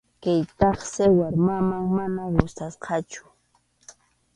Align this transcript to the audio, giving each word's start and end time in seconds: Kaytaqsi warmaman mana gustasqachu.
Kaytaqsi 0.23 1.03
warmaman 1.17 1.83
mana 1.95 2.23
gustasqachu. 2.35 3.23